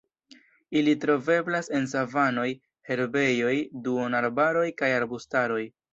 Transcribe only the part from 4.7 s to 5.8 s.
kaj arbustaroj.